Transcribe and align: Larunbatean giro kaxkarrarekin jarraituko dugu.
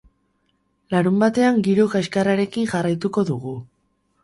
Larunbatean 0.93 1.61
giro 1.69 1.85
kaxkarrarekin 1.93 2.69
jarraituko 2.73 3.27
dugu. 3.31 3.57